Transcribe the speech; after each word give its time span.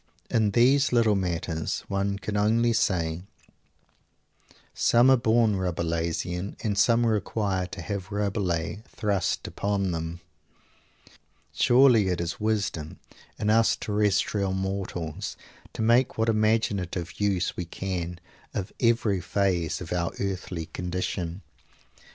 In 0.31 0.49
these 0.49 0.91
little 0.91 1.13
matters 1.13 1.81
one 1.87 2.17
can 2.17 2.35
only 2.35 2.73
say, 2.73 3.21
"some 4.73 5.11
are 5.11 5.15
born 5.15 5.57
Rabelaisian, 5.57 6.55
and 6.63 6.75
some 6.75 7.05
require 7.05 7.67
to 7.67 7.83
have 7.83 8.11
Rabelais 8.11 8.81
thrust 8.87 9.45
upon 9.45 9.91
them!" 9.91 10.19
Surely 11.53 12.07
it 12.07 12.19
is 12.19 12.39
wisdom, 12.39 12.97
in 13.37 13.51
us 13.51 13.75
terrestrial 13.75 14.53
mortals, 14.53 15.37
to 15.73 15.83
make 15.83 16.17
what 16.17 16.29
imaginative 16.29 17.19
use 17.21 17.55
we 17.55 17.65
can 17.65 18.19
of 18.55 18.73
every 18.79 19.21
phase 19.21 19.81
of 19.81 19.93
our 19.93 20.13
earthly 20.19 20.65
condition? 20.65 21.43